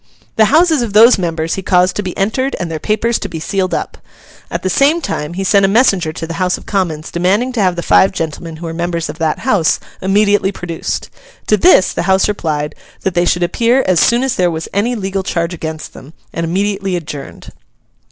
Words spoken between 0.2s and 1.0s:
The houses of